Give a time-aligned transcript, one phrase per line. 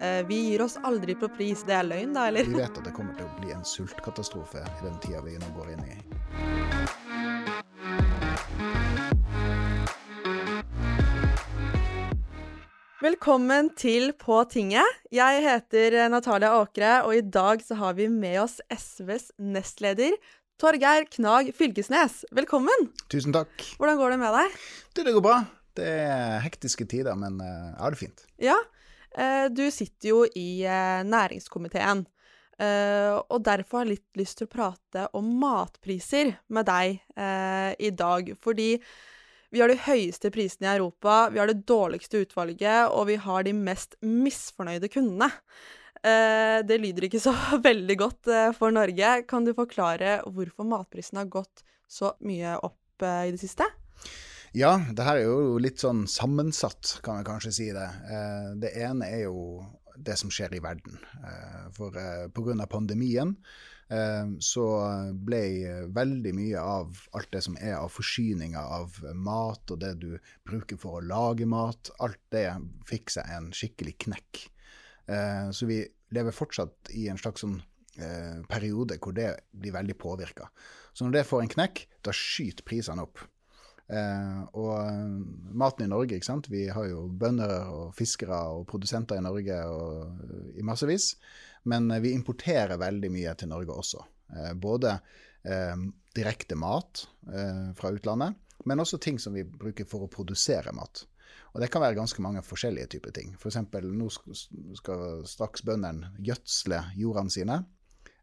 [0.00, 1.60] Eh, vi gir oss aldri på pris.
[1.68, 2.46] Det er løgn, da, eller?
[2.48, 5.50] Vi vet at det kommer til å bli en sultkatastrofe i den tida vi nå
[5.52, 5.96] går inn i.
[13.04, 15.04] Velkommen til På tinget.
[15.12, 20.16] Jeg heter Natalia Åkre, og i dag så har vi med oss SVs nestleder
[20.60, 22.22] Torgeir Knag Fylkesnes.
[22.32, 22.88] Velkommen.
[23.12, 23.52] Tusen takk.
[23.76, 24.60] Hvordan går det med deg?
[24.96, 25.38] Det, det går bra.
[25.76, 28.28] Det er hektiske tider, men jeg har det fint.
[28.40, 28.79] Ja, eh,
[29.50, 32.06] du sitter jo i eh, næringskomiteen.
[32.60, 36.98] Uh, og derfor har jeg litt lyst til å prate om matpriser med deg
[37.80, 38.28] i dag.
[38.36, 38.74] Fordi
[39.50, 43.48] vi har de høyeste prisene i Europa, vi har det dårligste utvalget, og vi har
[43.48, 45.30] de mest misfornøyde kundene.
[46.00, 47.34] Det lyder ikke så
[47.64, 49.16] veldig godt for Norge.
[49.28, 53.66] Kan du forklare hvorfor matprisene har gått så mye opp i det siste?
[54.56, 57.86] Ja, det her er jo litt sånn sammensatt, kan vi kanskje si det.
[58.58, 59.60] Det ene er jo
[60.04, 60.98] det som skjer i verden.
[61.24, 62.66] Eh, for eh, pga.
[62.70, 63.34] pandemien
[63.88, 64.66] eh, så
[65.14, 65.42] ble
[65.94, 70.12] veldig mye av alt det som er av forsyninger av mat, og det du
[70.46, 72.48] bruker for å lage mat, alt det
[72.88, 74.46] fikk seg en skikkelig knekk.
[75.50, 75.80] Så vi
[76.14, 77.56] lever fortsatt i en slags sånn
[78.46, 80.46] periode hvor det blir veldig påvirka.
[80.94, 83.18] Så når det får en knekk, da skyter prisene opp.
[83.90, 85.18] Eh, og eh,
[85.58, 86.50] maten i Norge, ikke sant.
[86.52, 90.24] Vi har jo bønder og fiskere og produsenter i Norge og,
[90.54, 91.14] i massevis.
[91.68, 94.06] Men vi importerer veldig mye til Norge også.
[94.36, 94.98] Eh, både
[95.42, 95.76] eh,
[96.14, 101.04] direkte mat eh, fra utlandet, men også ting som vi bruker for å produsere mat.
[101.50, 103.34] Og det kan være ganske mange forskjellige typer ting.
[103.34, 103.58] F.eks.
[103.82, 104.08] nå
[104.78, 107.58] skal straks bøndene gjødsle jordene sine.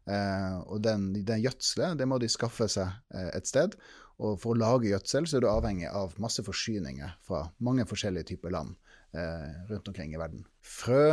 [0.08, 3.76] Eh, og den, den gjødselet det må de skaffe seg eh, et sted.
[4.18, 8.32] Og for å lage gjødsel så er du avhengig av masse forsyninger fra mange forskjellige
[8.32, 8.74] typer land
[9.14, 10.42] eh, rundt omkring i verden.
[10.64, 11.04] Frø,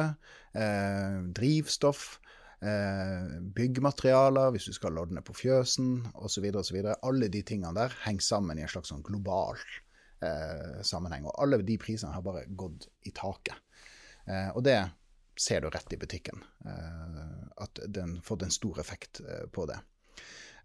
[0.57, 2.07] eh, drivstoff,
[2.65, 6.49] eh, byggmaterialer hvis du skal ordne på fjøsen osv.
[6.63, 6.79] osv.
[6.95, 9.59] Alle de tingene der henger sammen i en slags sånn global
[10.25, 11.27] eh, sammenheng.
[11.29, 13.59] Og alle de prisene har bare gått i taket.
[14.25, 14.79] Eh, og det
[15.39, 16.43] ser du rett i butikken.
[16.65, 19.79] Eh, at den fått en stor effekt på det.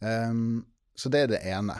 [0.00, 1.76] Um, så det er det ene.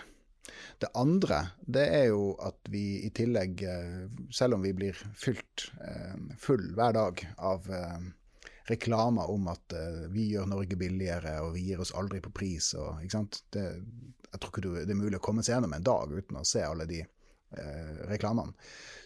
[0.79, 5.69] Det andre det er jo at vi i tillegg, eh, selv om vi blir fylt
[5.85, 8.09] eh, full hver dag av eh,
[8.71, 9.75] reklamer om at
[10.15, 13.41] vi gjør Norge billigere og vi gir oss aldri på pris og, ikke sant?
[13.51, 13.65] Det,
[14.31, 16.63] jeg tror ikke det er mulig å komme seg gjennom en dag uten å se
[16.63, 18.55] alle de eh, reklamene.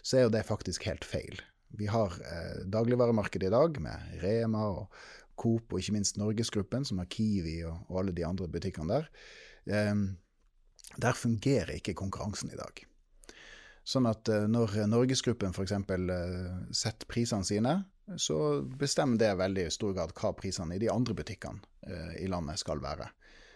[0.05, 1.41] Så er jo det faktisk helt feil.
[1.75, 4.99] Vi har eh, dagligvaremarkedet i dag med Rema og
[5.35, 9.09] Coop og ikke minst Norgesgruppen, som har Kiwi og, og alle de andre butikkene der.
[9.65, 9.95] Eh,
[11.01, 12.85] der fungerer ikke konkurransen i dag.
[13.85, 15.75] Sånn at eh, når Norgesgruppen f.eks.
[15.75, 17.75] Eh, setter prisene sine,
[18.21, 22.29] så bestemmer det veldig i stor grad hva prisene i de andre butikkene eh, i
[22.31, 23.11] landet skal være.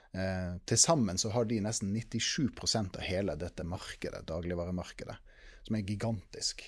[0.10, 5.14] Til sammen så har de nesten 97% av hele dette markedet, dagligvaremarkedet,
[5.68, 6.64] som er gigantisk.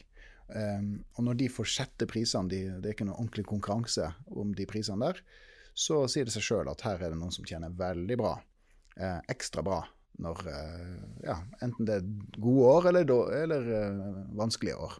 [0.52, 5.08] Og når de får sette prisene, det er ikke noe ordentlig konkurranse om de prisene
[5.08, 5.22] der,
[5.74, 8.34] så sier det seg sjøl at her er det noen som tjener veldig bra,
[9.32, 9.80] ekstra bra,
[10.22, 14.04] når eh, ja, enten det er gode år eller, eller eh,
[14.38, 14.98] vanskelige år.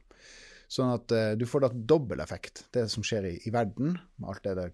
[0.72, 2.64] Sånn at uh, du får da dobbel effekt.
[2.72, 4.68] Det som skjer i, i, verden, med alt det det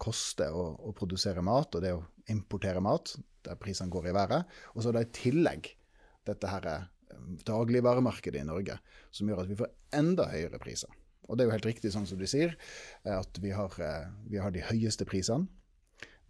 [0.00, 4.52] koster å, å, produsere mat, og det å importere mat, der prisene går i været.
[4.76, 5.72] Og så da i tillegg
[6.28, 6.68] dette her
[7.46, 8.78] dagligvaremarkedet i Norge,
[9.14, 10.90] som gjør at vi får enda høyere priser.
[11.28, 12.56] Og det er jo helt riktig sånn som du sier,
[13.06, 13.76] at vi har,
[14.26, 15.46] vi har de høyeste prisene.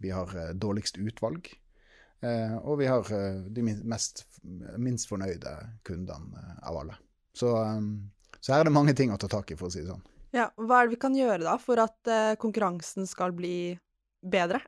[0.01, 1.49] Vi har dårligst utvalg.
[2.21, 4.25] Eh, og vi har eh, de mest,
[4.77, 5.55] minst fornøyde
[5.87, 6.97] kundene eh, av alle.
[7.33, 7.49] Så,
[8.37, 10.03] så, her er det mange ting å ta tak i, for å si det sånn.
[10.35, 12.07] Ja, Hva er det vi kan gjøre da for at
[12.39, 13.73] konkurransen skal bli
[14.23, 14.61] bedre?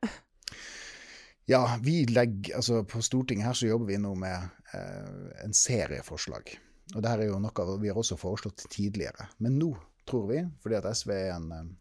[1.50, 6.04] Ja, vi legger, altså På Stortinget her så jobber vi nå med eh, en serie
[6.06, 6.54] forslag.
[6.94, 9.28] Og det her er jo noe vi har også foreslått tidligere.
[9.44, 9.74] Men nå
[10.08, 11.74] tror vi, fordi at SV er en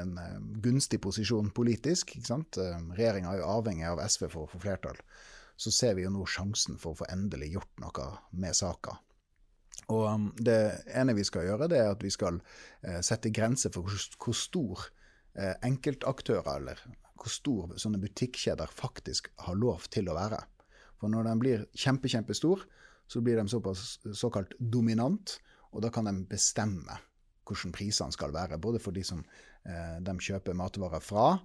[0.00, 2.16] en eh, gunstig posisjon politisk.
[2.16, 2.58] ikke sant?
[2.60, 5.00] Eh, Regjeringa er jo avhengig av SV for å få flertall.
[5.56, 8.98] Så ser vi jo nå sjansen for å få endelig gjort noe med saka.
[9.92, 12.40] Og um, det ene vi skal gjøre, det er at vi skal
[12.82, 14.90] eh, sette grenser for hvor stor
[15.36, 16.78] enkeltaktører, eller
[17.16, 20.38] hvor stor sånne butikkjeder faktisk har lov til å være.
[21.00, 22.64] For når de blir kjempe, kjempestor,
[23.06, 25.38] så blir de såpass såkalt dominant,
[25.72, 26.98] og da kan de bestemme
[27.46, 28.58] hvordan prisene skal være.
[28.58, 31.36] Både for de som eh, de kjøper matvarer fra,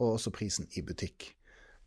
[0.00, 1.34] og også prisen i butikk.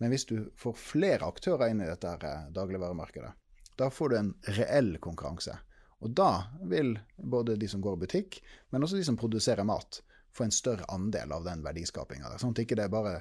[0.01, 3.31] Men hvis du får flere aktører inn i dette her, eh, dagligvaremarkedet,
[3.79, 5.55] da får du en reell konkurranse.
[6.03, 10.01] Og da vil både de som går i butikk, men også de som produserer mat,
[10.33, 12.33] få en større andel av den verdiskapinga.
[12.41, 13.19] Sånn at det ikke er bare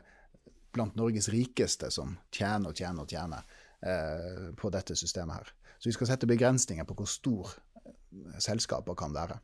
[0.72, 3.44] blant Norges rikeste som tjener og tjener og tjener
[3.84, 5.52] eh, på dette systemet her.
[5.78, 9.38] Så vi skal sette begrensninger på hvor stor eh, selskaper kan være.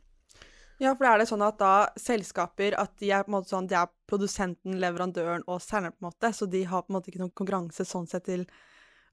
[0.78, 3.66] Ja, for er det sånn at da selskaper at de er på en måte sånn,
[3.66, 7.10] de er produsenten, leverandøren og selgeren, på en måte, så de har på en måte
[7.10, 8.46] ikke noen konkurranse sånn sett til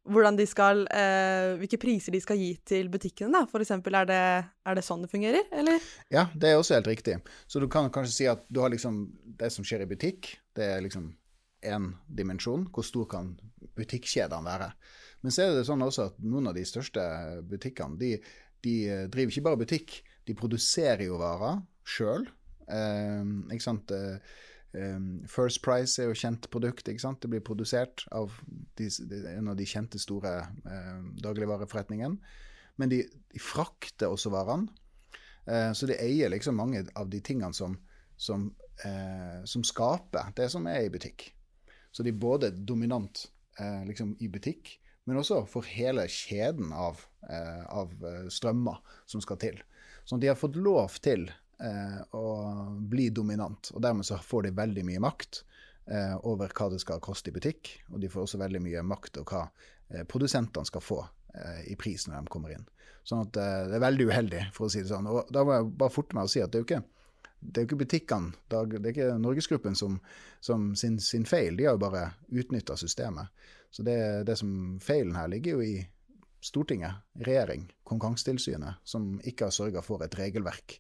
[0.06, 3.44] hvordan de skal eh, Hvilke priser de skal gi til butikkene, da?
[3.50, 5.84] For eksempel, er det, er det sånn det fungerer, eller?
[6.14, 7.18] Ja, det er også helt riktig.
[7.50, 9.06] Så du kan kanskje si at du har liksom
[9.40, 11.12] det som skjer i butikk, det er liksom
[11.66, 12.68] én dimensjon.
[12.74, 13.34] Hvor stor kan
[13.78, 14.72] butikkjedene være?
[15.26, 17.04] Men så er det sånn også at noen av de største
[17.50, 18.16] butikkene, de,
[18.66, 18.76] de
[19.10, 22.28] driver ikke bare butikk, de produserer jo varer sjøl.
[22.70, 23.94] Eh, ikke sant.
[23.96, 24.20] Eh,
[24.76, 26.88] Um, First Price er jo kjent produkt.
[26.90, 27.22] ikke sant?
[27.24, 28.34] Det blir produsert av
[28.78, 28.90] de,
[29.32, 32.18] en av de kjente store eh, dagligvareforretningene.
[32.82, 34.72] Men de, de, frakter også varene.
[35.46, 37.78] Eh, så de eier liksom mange av de tingene som,
[38.18, 38.50] som,
[38.84, 41.30] eh, som, skaper det som er i butikk.
[41.96, 43.30] Så de er både dominant
[43.88, 44.74] liksom i butikk,
[45.08, 47.00] men også for hele kjeden av,
[47.72, 47.94] av
[48.28, 49.62] strømmer som skal til.
[50.06, 51.26] Så de har fått lov til
[51.64, 52.26] eh, å
[52.80, 53.72] bli dominant.
[53.74, 55.42] Og dermed så får de veldig mye makt
[55.92, 57.72] eh, over hva det skal koste i butikk.
[57.94, 59.44] Og de får også veldig mye makt over hva
[59.90, 62.68] eh, produsentene skal få eh, i pris når de kommer inn.
[63.06, 65.10] Sånn at eh, det er veldig uheldig, for å si det sånn.
[65.12, 66.84] Og da må jeg bare forte meg å si at det er jo ikke
[67.46, 70.00] det er jo ikke butikkene, det er ikke Norgesgruppen som,
[70.42, 71.58] som sin, sin, feil.
[71.58, 73.30] De har jo bare utnytta systemet.
[73.70, 75.76] Så det, det som feilen her ligger jo i
[76.46, 80.78] Stortinget, regjering, Konkurransetilsynet, som ikke har sørga for et regelverk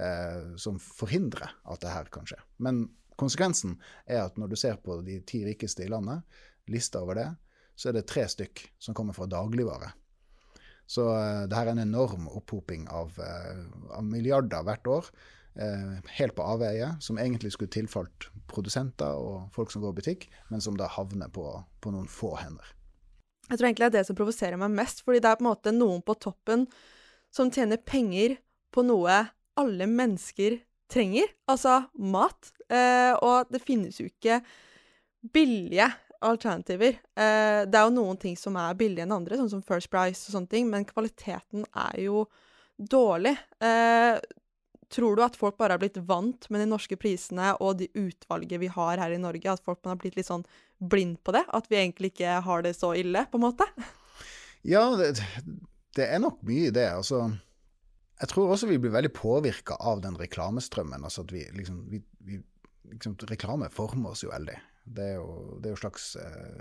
[0.00, 2.38] eh, som forhindrer at det her kan skje.
[2.64, 2.86] Men
[3.20, 3.76] konsekvensen
[4.06, 6.22] er at når du ser på de ti rikeste i landet,
[6.70, 7.28] lista over det,
[7.76, 9.92] så er det tre stykk som kommer fra dagligvare.
[10.86, 13.62] Så uh, det her er en enorm opphoping av, uh,
[13.96, 15.14] av milliarder hvert år.
[15.60, 20.28] uh, helt på avveie, som egentlig skulle tilfalt produsenter og folk som går i butikk,
[20.48, 21.44] men som da havner på,
[21.80, 22.72] på noen få hender.
[23.50, 25.50] Jeg tror egentlig det er det som provoserer meg mest, fordi det er på en
[25.50, 26.64] måte noen på toppen
[27.32, 28.38] som tjener penger
[28.72, 29.18] på noe
[29.60, 30.60] alle mennesker
[30.92, 32.52] trenger, altså mat.
[32.68, 34.40] Eh, og det finnes jo ikke
[35.32, 35.88] billige
[36.22, 36.98] alternativer.
[37.16, 40.28] Eh, det er jo noen ting som er billige enn andre, sånn som First Price
[40.28, 42.26] og sånne ting, men kvaliteten er jo
[42.78, 43.34] dårlig.
[43.62, 44.18] Eh,
[44.92, 48.60] tror du at folk bare har blitt vant med de norske prisene og de utvalget
[48.60, 50.44] vi har her i Norge, at folk har blitt litt sånn
[50.78, 51.46] blind på det?
[51.48, 53.68] At vi egentlig ikke har det så ille, på en måte?
[54.62, 55.16] Ja, det,
[55.96, 56.86] det er nok mye i det.
[56.92, 57.32] Altså
[58.22, 61.04] jeg tror også vi blir veldig påvirka av den reklamestrømmen.
[61.04, 62.38] altså at vi liksom, vi, vi,
[62.92, 64.58] liksom Reklame former oss jo veldig.
[64.84, 66.60] Det er jo, det er jo slags eh,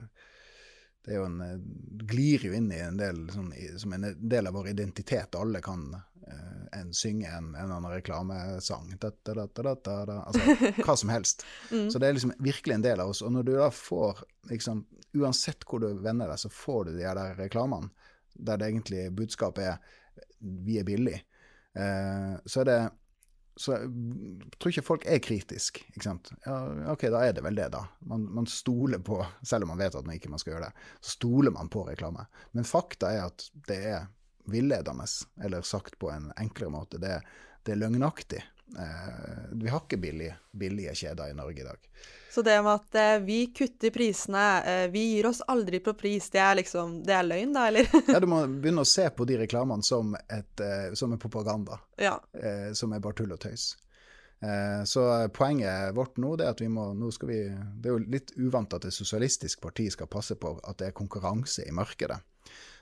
[1.06, 1.60] det er jo en, eh,
[2.10, 5.38] glir jo inn i en del sånn, som en del av vår identitet.
[5.38, 8.92] Alle kan uh, en, synge en, en eller annen reklamesang.
[9.02, 11.46] Da, da, da, altså hva som helst.
[11.70, 11.88] Mm.
[11.94, 13.22] Så det er liksom virkelig en del av oss.
[13.26, 17.04] Og når du da får liksom, Uansett hvor du vender deg, så får du de
[17.04, 17.92] der reklamene
[18.32, 19.98] der det egentlig budskapet er
[20.40, 21.20] vi er billige.
[21.78, 22.82] Eh, så er det
[23.60, 25.84] så jeg tror ikke folk er kritiske.
[25.92, 26.32] ikke sant?
[26.46, 26.56] Ja,
[26.94, 27.84] ok, da er det vel det, da.
[28.08, 31.18] Man, man, stoler på, selv om man vet at man ikke skal gjøre det, så
[31.18, 32.26] stoler man på reklame.
[32.56, 34.08] Men fakta er at det er
[34.50, 35.06] villedende,
[35.44, 37.20] eller sagt på en enklere måte, det,
[37.68, 38.42] det er løgnaktig.
[38.80, 41.92] Eh, vi har ikke billige, billige kjeder i Norge i dag.
[42.32, 46.30] Så det med at eh, vi kutter prisene, eh, vi gir oss aldri på pris,
[46.32, 47.90] det er liksom Det er løgn, da, eller?
[48.08, 51.82] ja, du må begynne å se på de reklamene som, et, eh, som en propaganda.
[52.00, 52.16] Ja.
[52.32, 53.74] Eh, som er bare tull og tøys.
[54.40, 55.04] Eh, så
[55.36, 58.74] poenget vårt nå er at vi må nå skal vi, Det er jo litt uvant
[58.74, 62.18] at et sosialistisk parti skal passe på at det er konkurranse i markedet.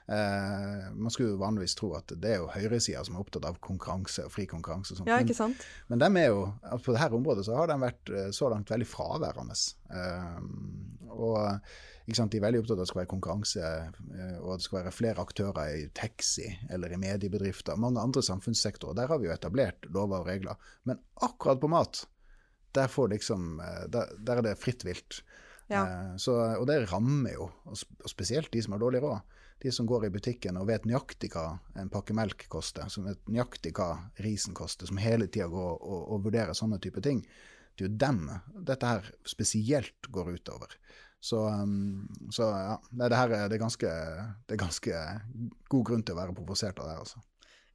[0.10, 3.60] Eh, man skulle jo vanligvis tro at det er jo høyresida som er opptatt av
[3.62, 4.96] konkurranse og fri konkurranse.
[4.96, 5.12] og sånt.
[5.12, 5.62] Ja, ikke sant?
[5.92, 6.48] Men, men er jo,
[6.82, 9.58] på dette området så har de vært eh, så langt veldig fraværende.
[9.94, 10.42] Eh,
[11.14, 13.70] og sant, De er veldig opptatt av at det skal være konkurranse,
[14.18, 17.78] eh, og at det skal være flere aktører i taxi eller i mediebedrifter.
[17.78, 18.98] Mange andre samfunnssektorer.
[18.98, 20.72] Der har vi jo etablert lover og regler.
[20.90, 22.08] Men akkurat på mat,
[22.74, 25.22] der, liksom, eh, der, der er det fritt vilt.
[25.70, 25.86] Ja.
[26.18, 29.20] Så, og det rammer jo, og spesielt de som har dårlig råd
[29.60, 33.22] de som går i butikken og vet nøyaktig hva en pakke melk koster, som vet
[33.28, 33.92] nøyaktig hva
[34.24, 37.24] risen koster, som hele tida går og, og, vurderer sånne type ting,
[37.76, 38.22] det er jo dem
[38.68, 40.76] dette her spesielt går utover.
[41.20, 43.96] Så, um, så ja, det, her er, det, er ganske,
[44.48, 45.02] det er ganske
[45.72, 46.96] god grunn til å være provosert av det.
[46.96, 47.24] her, altså.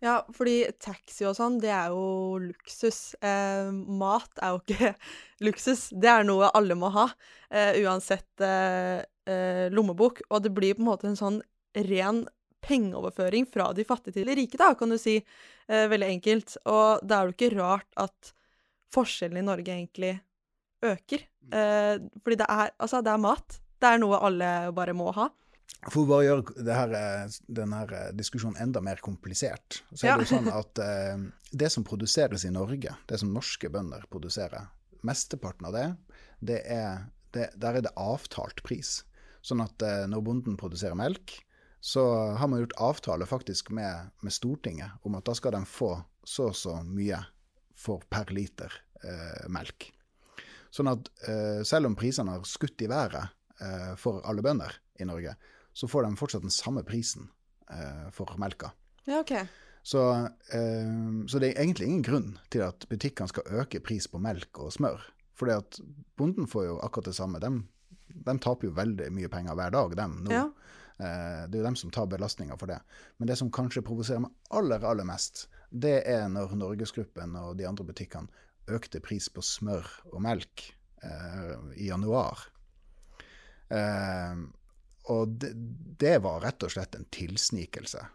[0.05, 3.15] Ja, fordi taxi og sånn, det er jo luksus.
[3.25, 4.93] Eh, mat er jo ikke
[5.47, 5.87] luksus.
[5.97, 7.07] Det er noe alle må ha,
[7.49, 10.21] eh, uansett eh, eh lommebok.
[10.29, 11.41] Og det blir på en måte en sånn
[11.75, 12.25] ren
[12.65, 15.19] pengeoverføring fra de fattige til de rike, da, kan du si.
[15.69, 16.57] Eh, veldig enkelt.
[16.71, 18.33] Og da er det ikke rart at
[18.95, 20.15] forskjellene i Norge egentlig
[20.85, 21.25] øker.
[21.53, 23.59] Eh, fordi det er, altså, det er mat.
[23.81, 25.29] Det er noe alle bare må ha.
[25.91, 30.21] For å bare gjøre det her, eh, denne eh, diskusjonen enda mer komplisert, så er
[30.21, 34.71] det jo sånn at eh, det som produseres i Norge, det som norske bønder produserer,
[35.05, 35.89] mesteparten av det,
[36.41, 37.05] det er,
[37.37, 39.03] det, der er det avtalt pris.
[39.45, 41.37] Sånn at eh, når bonden produserer melk,
[41.85, 42.03] så
[42.41, 45.91] har man gjort avtale faktisk med, med Stortinget om at da skal de få
[46.25, 47.19] så og så mye
[47.77, 48.73] for per liter
[49.05, 49.91] eh, melk.
[50.73, 55.05] Sånn at eh, selv om prisene har skutt i været eh, for alle bønder i
[55.05, 55.35] Norge,
[55.77, 57.29] så får de fortsatt den samme prisen
[57.69, 58.73] eh, for melka.
[59.05, 59.35] Ja, OK.
[59.85, 60.07] Så,
[60.57, 60.97] eh,
[61.29, 64.73] så det er egentlig ingen grunn til at butikkene skal øke pris på melk og
[64.73, 65.05] smør.
[65.37, 65.83] Fordi at
[66.17, 67.45] bonden får jo akkurat det samme.
[67.45, 67.53] De,
[68.09, 70.33] de taper jo veldig mye penger hver dag, dem nå.
[70.33, 70.47] Ja.
[70.99, 72.81] Eh, det er jo dem som tar belastninga for det.
[73.19, 77.67] Men det som kanskje provoserer meg aller, aller mest, det er når Norgesgruppen og de
[77.69, 80.69] andre butikkene økte pris på smør og melk
[81.05, 82.47] eh, i januar.
[83.69, 84.45] Eh,
[85.13, 85.53] og det,
[86.01, 88.07] det var rett og slett en tilsnikelse.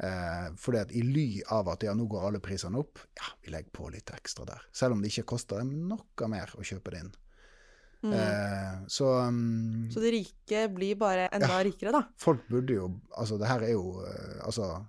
[0.00, 3.52] Eh, fordi at i ly av at ja, nå går alle prisene opp, ja, vi
[3.52, 4.62] legger på litt ekstra der.
[4.72, 7.12] Selv om det ikke koster dem noe mer å kjøpe det inn.
[8.00, 8.14] Mm.
[8.16, 11.58] Eh, så um, Så de rike blir bare enda Ja.
[11.66, 12.00] rikere, da.
[12.16, 14.86] folk burde jo Altså, det her er jo eh, Altså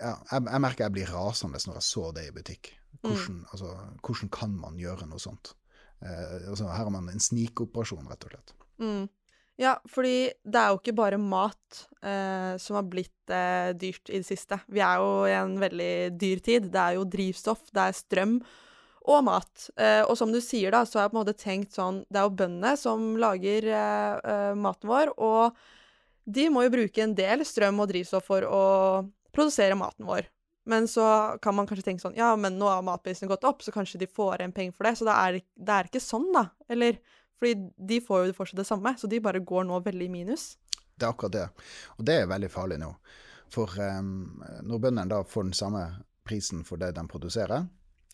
[0.00, 2.72] ja, jeg, jeg merker jeg blir rasende når jeg så det i butikk.
[3.04, 3.70] Hvordan, altså,
[4.02, 5.52] hvordan kan man gjøre noe sånt?
[6.02, 8.54] Eh, altså, her har man en snikoperasjon, rett og slett.
[8.80, 9.08] Mm.
[9.60, 14.22] Ja, fordi det er jo ikke bare mat eh, som har blitt eh, dyrt i
[14.22, 14.56] det siste.
[14.72, 16.70] Vi er jo i en veldig dyr tid.
[16.72, 18.38] Det er jo drivstoff, det er strøm
[19.08, 19.68] og mat.
[19.80, 22.20] Eh, og som du sier, da, så har jeg på en måte tenkt sånn Det
[22.20, 25.56] er jo bøndene som lager eh, eh, maten vår, og
[26.30, 28.64] de må jo bruke en del strøm og drivstoff for å
[29.34, 30.28] produsere maten vår.
[30.70, 31.06] Men så
[31.42, 34.10] kan man kanskje tenke sånn Ja, men nå har matprisene gått opp, så kanskje de
[34.10, 34.94] får igjen penger for det.
[35.00, 36.50] Så det er det, er ikke sånn, da.
[36.70, 37.00] Eller
[37.40, 40.52] fordi de får jo fortsatt det samme, så de bare går nå veldig i minus.
[40.92, 41.46] Det er akkurat det.
[41.96, 42.92] Og det er veldig farlig nå.
[43.50, 45.84] For um, når bøndene da får den samme
[46.28, 47.64] prisen for det de produserer,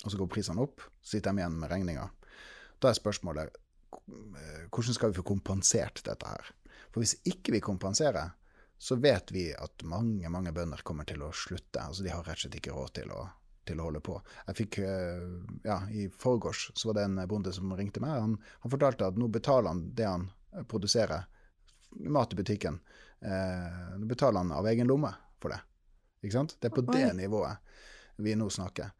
[0.05, 2.09] og så går prisene opp, så sitter de igjen med regninga.
[2.83, 3.55] Da er spørsmålet
[3.97, 6.51] eh, hvordan skal vi få kompensert dette her?
[6.93, 8.35] For hvis ikke vi kompenserer,
[8.79, 11.81] så vet vi at mange mange bønder kommer til å slutte.
[11.81, 13.23] Altså De har rett og slett ikke råd til å,
[13.69, 14.19] til å holde på.
[14.51, 15.25] Jeg fikk, eh,
[15.65, 18.21] ja, I forgårs så var det en bonde som ringte meg.
[18.21, 20.29] Han, han fortalte at nå betaler han det han
[20.69, 21.25] produserer,
[22.13, 22.79] mat i butikken,
[23.25, 25.63] eh, nå betaler han av egen lomme for det.
[26.23, 26.57] Ikke sant?
[26.61, 27.65] Det er på det nivået
[28.25, 28.93] vi nå snakker.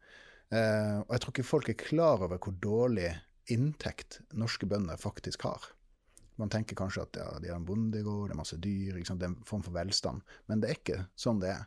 [0.53, 3.09] Eh, og jeg tror ikke folk er klar over hvor dårlig
[3.51, 5.71] inntekt norske bønder faktisk har.
[6.37, 9.31] Man tenker kanskje at ja, de har en bondegård, det er masse dyr, det er
[9.31, 10.21] en form for velstand.
[10.47, 11.65] Men det er ikke sånn det er.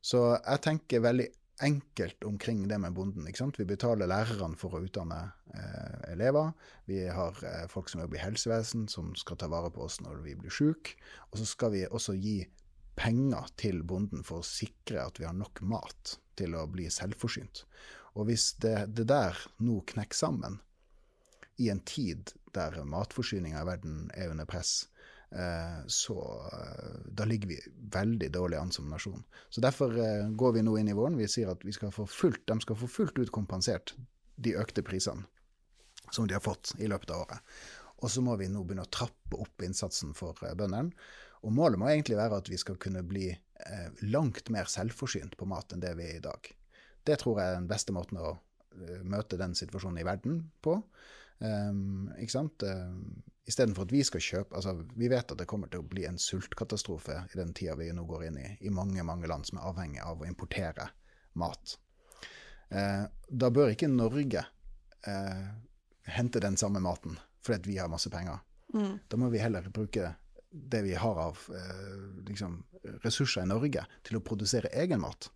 [0.00, 1.26] Så jeg tenker veldig
[1.66, 3.26] enkelt omkring det med bonden.
[3.26, 5.18] Vi betaler lærerne for å utdanne
[5.54, 6.52] eh, elever.
[6.86, 10.22] Vi har eh, folk som jobber i helsevesen, som skal ta vare på oss når
[10.24, 10.94] vi blir syke.
[11.32, 12.40] Og så skal vi også gi
[12.98, 17.64] penger til bonden for å sikre at vi har nok mat til å bli selvforsynt.
[18.18, 20.58] Og hvis det, det der nå knekker sammen,
[21.58, 24.88] i en tid der matforsyninga i verden er under press,
[25.30, 26.18] eh, så
[26.52, 27.58] eh, da ligger vi
[27.94, 29.24] veldig dårlig an som nasjon.
[29.50, 31.18] Så derfor eh, går vi nå inn i våren.
[31.18, 33.94] Vi sier at vi skal få fullt, de skal få fullt ut kompensert
[34.36, 35.26] de økte prisene
[36.14, 37.56] som de har fått i løpet av året.
[37.98, 40.94] Og så må vi nå begynne å trappe opp innsatsen for bøndene.
[41.42, 43.28] Og målet må egentlig være at vi skal kunne bli
[44.06, 46.48] langt mer selvforsynt på mat enn det vi er i dag.
[47.08, 50.78] Det tror jeg er den beste måten å eh, møte den situasjonen i verden på.
[51.38, 52.64] Um, ikke sant?
[52.66, 56.02] Um, Istedenfor at vi skal kjøpe altså Vi vet at det kommer til å bli
[56.04, 59.60] en sultkatastrofe i den tida vi nå går inn i, i mange mange land som
[59.60, 60.90] er avhengig av å importere
[61.38, 61.78] mat.
[62.68, 64.42] Eh, da bør ikke Norge
[65.08, 65.46] eh,
[66.18, 68.42] hente den samme maten fordi at vi har masse penger.
[68.74, 68.98] Mm.
[69.08, 70.12] Da må vi heller bruke
[70.50, 71.96] det vi har av eh,
[72.28, 72.60] liksom,
[73.04, 75.30] ressurser i Norge, til å produsere egen mat.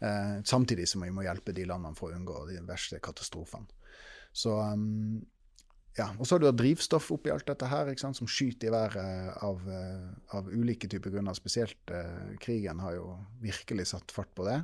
[0.00, 3.70] Eh, samtidig som vi må hjelpe de landene for å unngå de verste katastrofene.
[4.34, 5.22] Så um,
[5.94, 9.36] ja, Og så har du drivstoff oppi alt dette her, sant, som skyter i været
[9.46, 11.36] av, eh, av ulike typer grunner.
[11.38, 14.58] Spesielt eh, krigen har jo virkelig satt fart på det.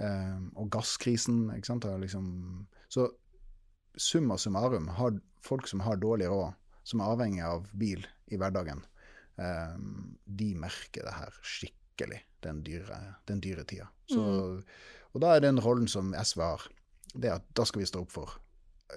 [0.00, 1.84] Eh, og gasskrisen, ikke sant.
[1.84, 2.30] Har liksom,
[2.88, 3.10] så
[4.00, 6.56] summa summarum, har folk som har dårlig råd,
[6.88, 8.80] som er avhengig av bil i hverdagen,
[9.36, 9.76] eh,
[10.24, 11.81] de merker det her skikkelig,
[12.42, 13.88] den dyre, den dyre tida.
[14.10, 14.22] Så,
[15.12, 16.68] Og da er den rollen som SV har,
[17.14, 18.38] det at da skal vi stå opp for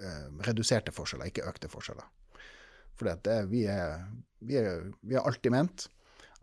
[0.00, 2.06] eh, reduserte forskjeller, ikke økte forskjeller.
[2.96, 3.12] For
[3.50, 4.06] vi, er,
[4.40, 5.88] vi, er, vi har alltid ment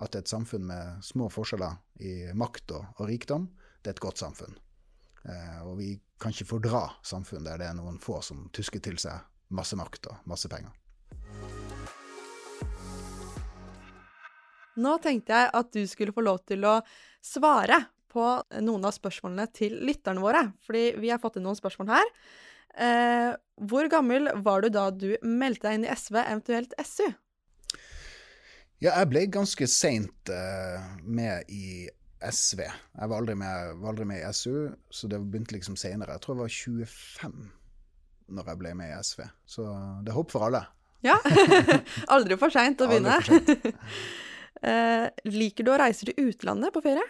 [0.03, 3.49] at et samfunn med små forskjeller i makt og, og rikdom,
[3.81, 4.53] det er et godt samfunn.
[5.25, 8.99] Eh, og vi kan ikke fordra samfunn der det er noen få som tusker til
[9.01, 10.71] seg masse makt og masse penger.
[14.81, 16.79] Nå tenkte jeg at du skulle få lov til å
[17.23, 18.25] svare på
[18.61, 22.11] noen av spørsmålene til lytterne våre, fordi vi har fått inn noen spørsmål her.
[22.73, 23.31] Eh,
[23.69, 27.05] hvor gammel var du da du meldte deg inn i SV, eventuelt SU?
[28.83, 31.87] Ja, jeg ble ganske seint eh, med i
[32.23, 32.63] SV.
[32.65, 36.17] Jeg var aldri, med, var aldri, med, i SU, så det begynte liksom seinere.
[36.17, 37.43] Jeg tror jeg var 25
[38.33, 39.25] når jeg ble med i SV.
[39.55, 39.65] Så
[40.03, 40.63] det er håp for alle.
[41.03, 41.17] Ja.
[42.15, 43.19] aldri for seint å begynne.
[44.63, 47.05] eh, liker du å reise til utlandet på ferie?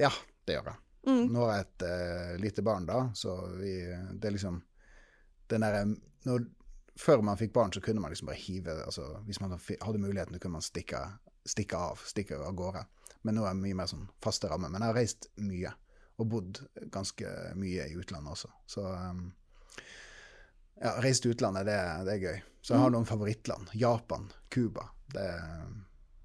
[0.00, 0.12] Ja,
[0.46, 0.82] det gjør jeg.
[1.08, 1.26] Mm.
[1.32, 3.72] Nå har jeg et uh, lite barn, da, så vi,
[4.12, 4.58] det er liksom
[5.50, 5.84] den derre
[7.00, 10.34] Før man fikk barn, så kunne man liksom bare hive altså, Hvis man hadde muligheten,
[10.36, 11.00] så kunne man stikke,
[11.48, 12.84] stikke av, stikke av gårde.
[13.22, 14.68] Men nå er det mye mer sånn faste rammer.
[14.68, 15.72] Men jeg har reist mye,
[16.20, 16.60] og bodd
[16.92, 18.52] ganske mye i utlandet også.
[18.68, 19.24] Så um,
[20.76, 22.42] ja, reist til utlandet, det, det, er gøy.
[22.60, 22.96] Så jeg har mm.
[22.98, 23.72] noen favorittland.
[23.80, 24.90] Japan, Cuba,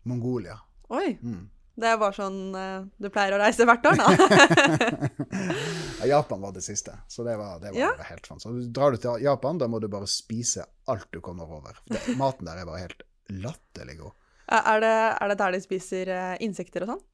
[0.06, 0.58] Mongolia.
[0.94, 1.18] Oi.
[1.22, 1.44] Mm.
[1.76, 5.18] Det er bare sånn uh, du pleier å reise hvert år, da?
[6.14, 7.90] Japan var det siste, så det var, det var ja.
[8.12, 8.44] helt fant.
[8.44, 11.76] Så drar du til Japan, da må du bare spise alt du kommer over.
[11.90, 14.16] Det, maten der er bare helt latterlig god.
[14.56, 17.06] Er det, er det, der de spiser uh, insekter og sånn?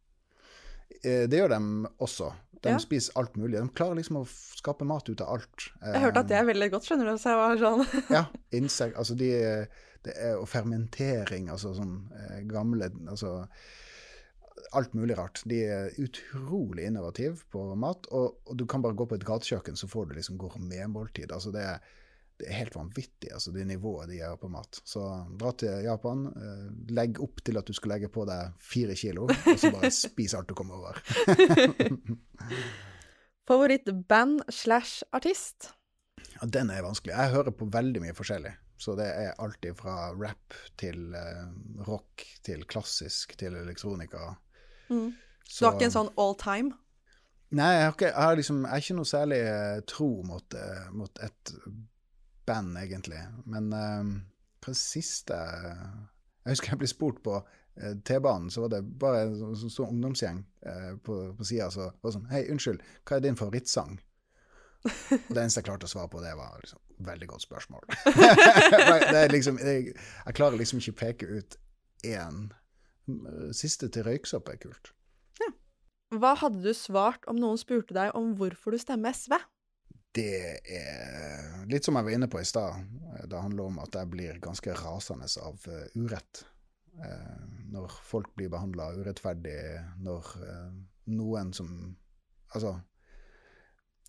[0.99, 1.61] Uh, det gjør de
[2.03, 2.29] også.
[2.61, 2.81] De ja.
[2.83, 3.57] spiser alt mulig.
[3.57, 5.71] De klarer liksom å skape mat ut av alt.
[5.81, 7.15] Jeg hørte at det er veldig godt, skjønner du.
[7.17, 8.27] Så jeg var sånn Ja.
[8.59, 9.31] Insekt Altså, de,
[10.05, 11.97] det er, og fermentering, altså sånn
[12.49, 13.45] gamle Altså
[14.71, 15.41] alt mulig rart.
[15.49, 18.07] De er utrolig innovative på mat.
[18.15, 21.31] Og, og du kan bare gå på et gatekjøkken, så får du liksom gourmetmåltid.
[21.33, 21.65] Altså det,
[22.41, 24.81] det er helt vanvittig, altså det nivået de gjør på mat.
[24.87, 25.03] Så
[25.39, 26.63] dra til Japan, eh,
[26.97, 30.35] legg opp til at du skal legge på deg fire kilo, og så bare spis
[30.37, 31.01] alt du kommer over.
[33.49, 35.71] Favorittband slash artist?
[36.37, 37.13] Ja, den er vanskelig.
[37.17, 38.53] Jeg hører på veldig mye forskjellig.
[38.81, 41.49] Så det er alltid fra rap til eh,
[41.85, 44.31] rock til klassisk til elektronika.
[44.89, 45.11] Mm.
[45.45, 46.73] Så, du har ikke en sånn all time?
[47.51, 50.55] Nei, jeg, har ikke, jeg, har liksom, jeg er ikke noe særlig uh, tro mot,
[50.55, 51.53] uh, mot, et
[52.47, 53.19] band, egentlig.
[53.45, 54.13] Men eh,
[54.63, 57.35] hva det siste Jeg husker jeg ble spurt på
[58.05, 60.41] T-banen, så var det bare en sånn, ungdomsgjeng
[61.05, 63.93] på, på sida som var sånn Hei, unnskyld, hva er din favorittsang?
[64.85, 67.85] Og det eneste jeg klarte å svare på, det var liksom Veldig godt spørsmål.
[69.13, 71.55] det liksom, jeg, jeg klarer liksom ikke peke ut
[72.05, 72.51] én
[73.57, 74.91] Siste til røyksopp er kult.
[75.41, 75.49] Ja.
[76.21, 79.33] Hva hadde du svart om noen spurte deg om hvorfor du stemmer SV?
[80.13, 82.85] Det er litt som jeg var inne på i stad.
[83.25, 86.43] Det handler om at jeg blir ganske rasende av uh, urett.
[87.73, 89.57] Når folk blir behandla urettferdig,
[90.05, 90.33] når
[91.09, 91.73] noen som
[92.51, 92.73] Altså,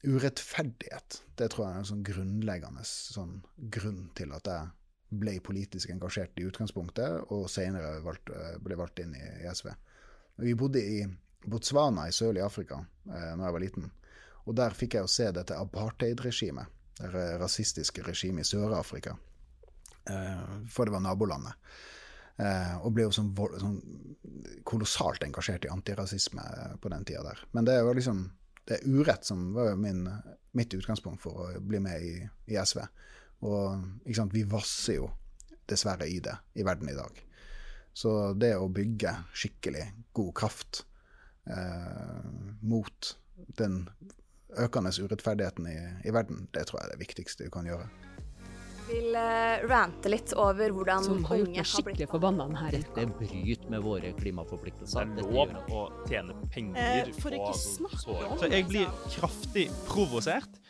[0.03, 3.37] urettferdighet, det tror jeg er en sånn grunnleggende sånn
[3.73, 8.33] grunn til at jeg ble politisk engasjert i utgangspunktet, og senere valgt,
[8.65, 9.71] ble valgt inn i, SV.
[10.43, 11.03] Vi bodde i
[11.45, 13.91] Botswana i sørlig Afrika eh, når jeg var liten.
[14.47, 16.79] Og der fikk jeg å se dette apartheid-regimet.
[16.99, 19.15] Det rasistiske regimet i Sør-Afrika.
[20.11, 21.59] Eh, for det var nabolandet.
[22.41, 23.79] Eh, og ble jo sånn, sånn,
[24.67, 26.47] kolossalt engasjert i antirasisme
[26.81, 27.43] på den tida der.
[27.53, 28.25] Men det var liksom
[28.69, 30.05] det er urett som var min,
[30.55, 32.15] mitt utgangspunkt for å bli med i,
[32.53, 32.83] i SV.
[33.49, 35.11] Og sant, vi vasser jo
[35.69, 37.19] dessverre i det i verden i dag.
[37.93, 39.85] Så det å bygge skikkelig
[40.17, 40.85] god kraft
[41.51, 42.23] eh,
[42.63, 43.13] mot
[43.59, 43.83] den
[44.63, 47.89] økende urettferdigheten i, i, verden, det tror jeg er det viktigste vi kan gjøre.
[48.89, 52.75] Vil uh, rante litt over hvordan Som har gjort meg skikkelig forbanna her.
[52.75, 55.13] Dette bryter med våre klimaforpliktelser.
[55.17, 58.03] Det er lov å tjene penger eh, For ikke snakke
[58.41, 60.61] Så jeg blir kraftig provosert.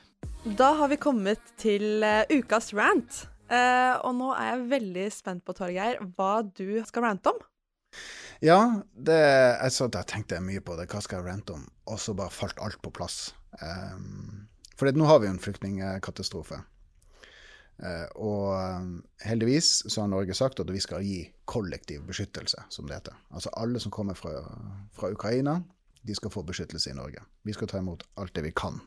[0.58, 3.24] Da har vi kommet til uh, ukas rant.
[3.52, 7.40] Uh, og nå er jeg veldig spent på, Torgeir, hva du skal rante om.
[8.42, 8.58] Ja,
[8.92, 10.88] det, jeg, så, jeg tenkte mye på det.
[10.90, 11.66] Hva skal jeg rante om?
[11.92, 13.30] Og så bare falt alt på plass.
[13.60, 16.62] Um, for nå har vi jo en flyktningkatastrofe.
[17.82, 23.00] Uh, og heldigvis så har Norge sagt at vi skal gi kollektiv beskyttelse, som det
[23.00, 23.16] heter.
[23.34, 24.36] Altså alle som kommer fra,
[24.94, 25.60] fra Ukraina,
[26.02, 27.22] de skal få beskyttelse i Norge.
[27.42, 28.80] Vi skal ta imot alt det vi kan.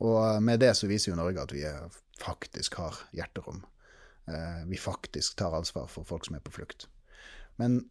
[0.00, 1.64] Og med det så viser jo Norge at vi
[2.20, 3.62] faktisk har hjerterom.
[4.28, 6.88] Eh, vi faktisk tar ansvar for folk som er på flukt.
[7.56, 7.82] Men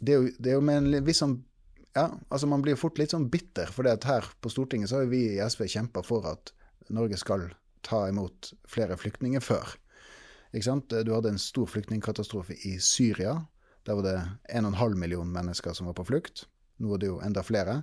[0.00, 1.42] det er jo, det er jo med en viss sånn
[1.92, 5.34] Ja, altså man blir fort litt sånn bitter, for her på Stortinget så har vi
[5.34, 6.54] i SV kjempa for at
[6.88, 7.50] Norge skal
[7.86, 9.74] ta imot flere flyktninger før.
[10.52, 10.92] Ikke sant?
[10.92, 13.38] Du hadde en stor flyktningkatastrofe i Syria.
[13.88, 14.16] Der var det
[14.54, 16.46] 1,5 million mennesker som var på flukt.
[16.82, 17.82] Nå er det jo enda flere.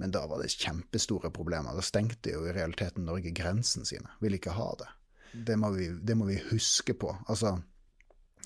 [0.00, 1.76] Men da var det kjempestore problemer.
[1.76, 4.10] Da stengte jo i realiteten Norge grensene sine.
[4.20, 4.88] Ville ikke ha det.
[5.32, 7.12] Det må vi, det må vi huske på.
[7.28, 7.58] Altså,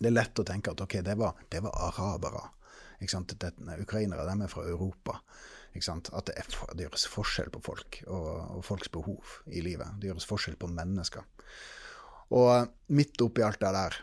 [0.00, 2.42] det er lett å tenke at ok, det var, det var arabere.
[3.00, 5.18] Ukrainere de er fra Europa.
[5.74, 9.96] At det, er, det, gjøres forskjell på folk og, og, folks behov i livet.
[9.98, 11.24] Det gjøres forskjell på mennesker.
[12.34, 13.96] Og midt oppi alt det der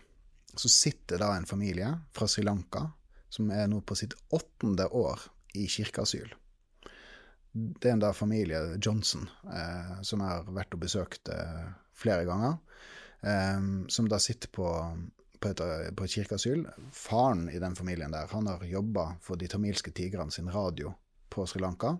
[0.52, 2.90] så sitter da en familie fra Sri Lanka
[3.32, 5.24] som er nå på sitt åttende år
[5.56, 6.34] i kirkeasyl.
[7.52, 12.28] Det er en da familie, Johnson, eh, som jeg har vært og besøkt eh, flere
[12.28, 12.58] ganger,
[13.24, 14.68] eh, som da sitter på,
[15.40, 15.64] på, et,
[15.96, 16.66] på et kirkeasyl.
[16.96, 20.94] Faren i den familien der, han har jobba for de tamilske tigrene sin radio
[21.32, 21.96] på Sri Lanka.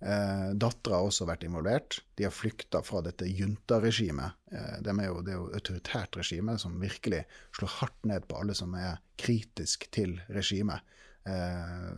[0.00, 1.98] Eh, Dattera har også vært involvert.
[2.18, 4.36] De har flykta fra dette juntaregimet.
[4.52, 7.24] Eh, det er jo et autoritært regime som virkelig
[7.56, 10.86] slår hardt ned på alle som er kritisk til regimet.
[11.26, 11.88] Eh,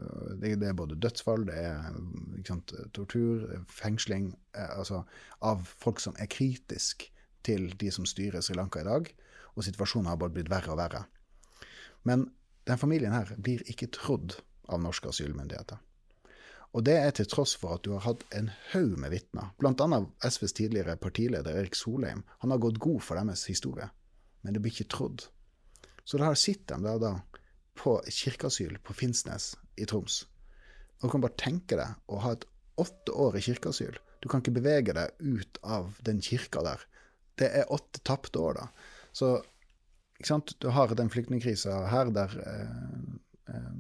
[0.41, 1.99] det, det, er både dødsfall, det er
[2.49, 5.05] sant, tortur, fengsling eh, altså
[5.45, 7.05] av folk som er kritisk
[7.47, 9.13] til de som styrer Sri Lanka i dag.
[9.59, 11.05] Og situasjonen har bare blitt verre og verre.
[12.09, 12.31] Men
[12.69, 14.39] den familien her blir ikke trodd
[14.71, 15.83] av norske asylmyndigheter.
[16.71, 20.01] Og det er til tross for at du har hatt en haug med vitner, bl.a.
[20.23, 22.23] SVs tidligere partileder Erik Solheim.
[22.45, 23.89] Han har gått god for deres historie,
[24.43, 25.27] men det blir ikke trodd.
[26.07, 27.13] Så da sitter de der da
[27.81, 30.23] på kirkeasyl på Finnsnes i Troms.
[31.01, 32.47] Og du kan bare tenke deg å ha et
[32.81, 33.99] åtte år i kirkeasyl.
[34.21, 36.83] Du kan ikke bevege deg ut av den kirka der.
[37.41, 38.67] Det er åtte tapte år, da.
[39.17, 39.39] Så
[40.21, 40.53] ikke sant?
[40.61, 43.20] du har den flyktningkrisa her der Eh,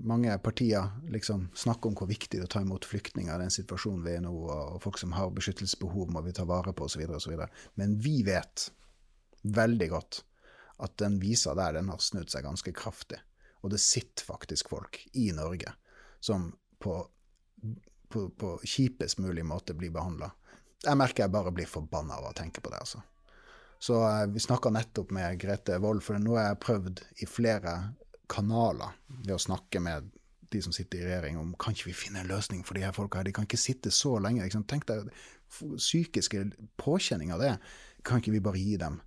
[0.02, 3.52] mange partier liksom snakker om hvor viktig det er å ta imot flyktninger i den
[3.54, 7.36] situasjonen vi er nå, og folk som har beskyttelsesbehov, må vi ta vare på, osv.
[7.78, 8.70] Men vi vet
[9.42, 10.22] veldig godt
[10.80, 13.20] at den visa der, den har snudd seg ganske kraftig.
[13.60, 15.74] Og det sitter faktisk folk i Norge
[16.20, 16.48] som
[16.80, 16.96] på,
[18.08, 20.30] på, på kjipest mulig måte blir behandla.
[20.80, 23.02] Jeg merker jeg bare blir forbanna av å tenke på det, altså.
[23.80, 27.74] Så eh, vi snakka nettopp med Grete Wold, for nå har jeg prøvd i flere
[28.30, 30.10] kanaler ved å snakke med
[30.50, 32.94] de som sitter i regjering om kan ikke vi finne en løsning for de her
[32.94, 33.22] folka.
[33.26, 34.46] De kan ikke sitte så lenge.
[34.70, 35.10] Tenk deg
[35.50, 36.44] psykiske
[36.80, 37.52] påkjenninger av det.
[38.06, 38.98] Kan ikke vi bare gi dem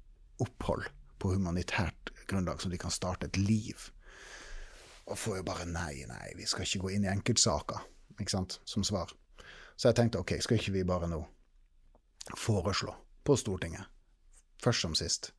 [0.44, 0.88] opphold
[1.20, 3.90] på humanitært grunnlag, så de kan starte et liv?
[5.08, 7.84] Og får jo bare nei, nei, vi skal ikke gå inn i enkeltsaker,
[8.16, 9.12] ikke sant, som svar.
[9.76, 11.20] Så jeg tenkte ok, skal ikke vi bare nå
[12.40, 12.94] foreslå
[13.28, 13.84] på Stortinget,
[14.64, 15.34] først som sist,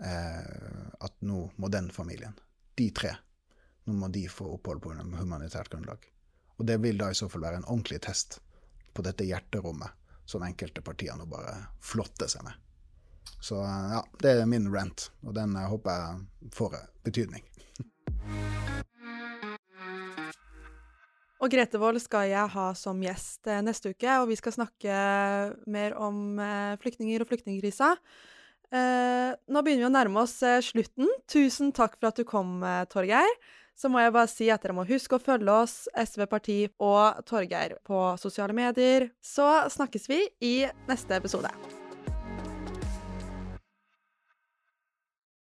[0.00, 2.36] eh, at nå må den familien
[2.74, 3.14] de tre.
[3.84, 6.04] Nå må de få opphold på humanitært grunnlag.
[6.58, 8.38] Og det vil da i så fall være en ordentlig test
[8.92, 12.54] på dette hjerterommet som enkelte partier nå bare flotter seg med.
[13.42, 17.42] Så ja, det er min rant, og den eh, håper jeg får betydning.
[21.42, 24.98] Og Grete Wold skal jeg ha som gjest eh, neste uke, og vi skal snakke
[25.74, 27.96] mer om eh, flyktninger og flyktningkrisa.
[28.72, 31.10] Eh, nå begynner vi å nærme oss eh, slutten.
[31.30, 33.36] Tusen takk for at du kom, eh, Torgeir.
[33.76, 37.22] Så må jeg bare si at dere må huske å følge oss, SV Parti og
[37.28, 39.10] Torgeir på sosiale medier.
[39.24, 40.56] Så snakkes vi i
[40.88, 41.52] neste episode.